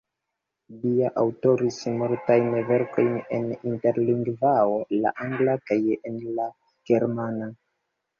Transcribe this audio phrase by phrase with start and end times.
[0.83, 0.91] Li
[1.23, 5.79] aŭtoris multajn verkojn en Interlingvao, la angla kaj
[6.11, 6.49] en la
[6.93, 7.51] germana.